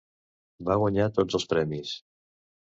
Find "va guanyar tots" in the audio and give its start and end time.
0.69-1.39